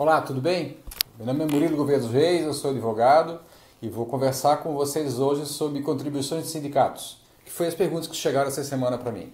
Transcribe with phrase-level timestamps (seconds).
[0.00, 0.78] Olá, tudo bem?
[1.18, 3.38] Meu nome é Murilo Gouveia dos Reis, eu sou advogado
[3.82, 8.16] e vou conversar com vocês hoje sobre contribuições de sindicatos, que foi as perguntas que
[8.16, 9.30] chegaram essa semana para mim.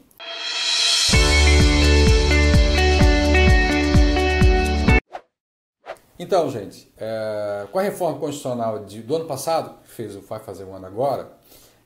[6.18, 10.64] Então, gente, é, com a reforma constitucional de, do ano passado, que fez, vai fazer
[10.64, 11.30] um ano agora,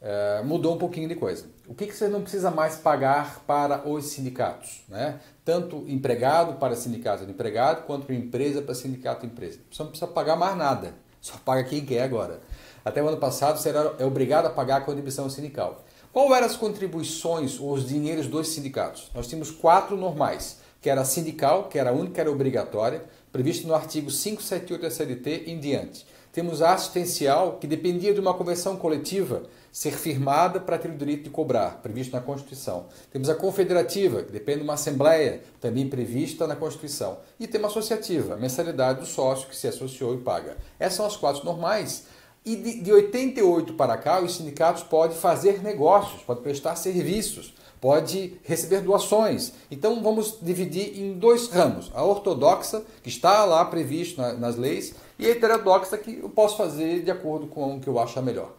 [0.01, 1.45] é, mudou um pouquinho de coisa.
[1.69, 4.83] O que, que você não precisa mais pagar para os sindicatos?
[4.89, 5.21] Né?
[5.45, 9.59] Tanto empregado para sindicato de empregado, quanto empresa para sindicato de empresa.
[9.71, 12.41] Você não precisa pagar mais nada, só paga quem quer agora.
[12.85, 15.85] Até o ano passado você era, é obrigado a pagar a contribuição sindical.
[16.13, 19.11] Qual eram as contribuições ou os dinheiros dos sindicatos?
[19.15, 23.05] Nós tínhamos quatro normais, que era a sindical, que era a única, que era obrigatória,
[23.31, 26.07] previsto no artigo 578 da CLT em diante.
[26.33, 31.25] Temos a assistencial, que dependia de uma convenção coletiva ser firmada para ter o direito
[31.25, 32.87] de cobrar, previsto na Constituição.
[33.13, 37.19] Temos a confederativa, que depende de uma assembleia, também prevista na Constituição.
[37.39, 40.57] E temos a associativa, a mensalidade do sócio que se associou e paga.
[40.79, 42.05] Essas são as quatro normais.
[42.45, 48.39] E de, de 88 para cá, os sindicatos podem fazer negócios, podem prestar serviços, pode
[48.45, 49.53] receber doações.
[49.71, 55.27] Então vamos dividir em dois ramos: a ortodoxa, que está lá previsto nas leis, e
[55.27, 58.53] a heterodoxa, que eu posso fazer de acordo com o que eu acho melhor.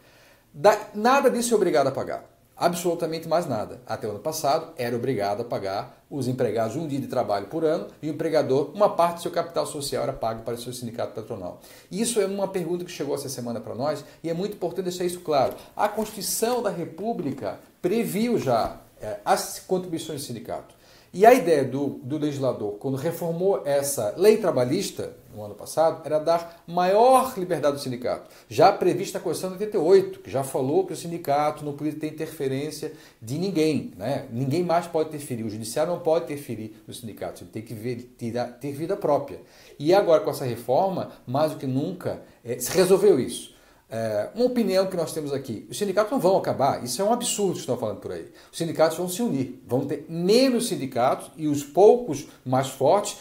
[0.94, 2.32] nada disso é obrigado a pagar.
[2.62, 3.82] Absolutamente mais nada.
[3.88, 7.66] Até o ano passado, era obrigado a pagar os empregados um dia de trabalho por
[7.66, 10.72] ano e o empregador, uma parte do seu capital social era pago para o seu
[10.72, 11.60] sindicato patronal.
[11.92, 15.06] Isso é uma pergunta que chegou essa semana para nós e é muito importante deixar
[15.06, 15.56] isso claro.
[15.76, 20.76] A Constituição da República previu já é, as contribuições do sindicato.
[21.14, 26.20] E a ideia do, do legislador, quando reformou essa lei trabalhista no ano passado, era
[26.20, 30.94] dar maior liberdade ao sindicato, já prevista na Constituição de 88, que já falou que
[30.94, 34.26] o sindicato não podia ter interferência de ninguém, né?
[34.32, 38.16] ninguém mais pode interferir, o judiciário não pode interferir no sindicato, ele tem que ver,
[38.18, 39.42] ter, vida própria.
[39.78, 43.54] E agora, com essa reforma, mais do que nunca, é, se resolveu isso.
[43.94, 47.12] É, uma opinião que nós temos aqui: os sindicatos não vão acabar, isso é um
[47.12, 48.32] absurdo que estão falando por aí.
[48.50, 53.18] Os sindicatos vão se unir, vão ter menos sindicatos e os poucos mais fortes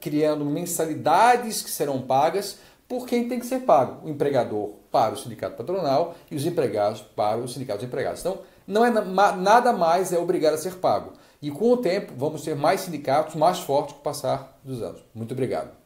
[0.00, 2.58] criando mensalidades que serão pagas
[2.88, 7.02] por quem tem que ser pago: o empregador para o sindicato patronal e os empregados
[7.02, 8.20] para os sindicatos empregados.
[8.20, 11.12] Então, não é nada mais é obrigado a ser pago.
[11.40, 15.02] E com o tempo, vamos ter mais sindicatos mais fortes o passar dos anos.
[15.14, 15.81] Muito obrigado.